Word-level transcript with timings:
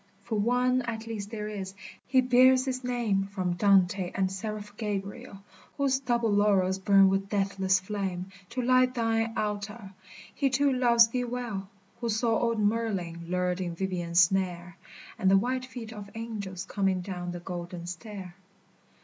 [So] 0.23 0.29
For 0.29 0.35
One 0.39 0.81
at 0.81 1.05
least 1.05 1.29
there 1.29 1.47
is,— 1.47 1.75
He 2.07 2.21
bears 2.21 2.65
his 2.65 2.83
name 2.83 3.25
From 3.27 3.53
Dante 3.53 4.11
and 4.15 4.29
the 4.29 4.33
seraph 4.33 4.75
Gabriel,— 4.75 5.43
Whose 5.77 5.99
double 5.99 6.31
laurels 6.31 6.79
burn 6.79 7.07
with 7.07 7.29
deathless 7.29 7.79
flame 7.79 8.31
To 8.49 8.63
light 8.63 8.95
thine 8.95 9.31
altar; 9.37 9.91
He 10.33 10.49
too 10.49 10.73
loves 10.73 11.09
thee 11.09 11.25
well, 11.25 11.69
Who 11.99 12.09
saw 12.09 12.35
old 12.39 12.57
Merlin 12.59 13.25
lured 13.27 13.61
in 13.61 13.75
Vivien's 13.75 14.21
snare, 14.21 14.75
And 15.19 15.29
the 15.29 15.37
white 15.37 15.65
feet 15.67 15.93
of 15.93 16.09
angels 16.15 16.65
coming 16.65 17.01
down 17.01 17.29
the 17.31 17.39
golden 17.39 17.85
stair. 17.85 18.33